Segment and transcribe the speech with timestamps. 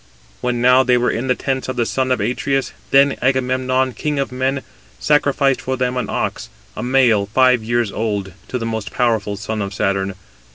[0.41, 4.17] When now they were in the tents of the son of Atreus, then Agamemnon, king
[4.17, 4.63] of men,
[4.99, 9.61] sacrificed for them an ox, a male, five years old, to the most powerful son
[9.61, 10.15] of Saturn.